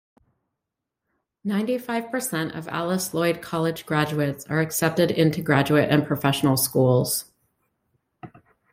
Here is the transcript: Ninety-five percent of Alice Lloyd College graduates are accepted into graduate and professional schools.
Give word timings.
Ninety-five 1.43 2.09
percent 2.09 2.55
of 2.55 2.67
Alice 2.69 3.13
Lloyd 3.13 3.39
College 3.43 3.85
graduates 3.85 4.47
are 4.47 4.59
accepted 4.59 5.11
into 5.11 5.43
graduate 5.43 5.91
and 5.91 6.07
professional 6.07 6.57
schools. 6.57 7.31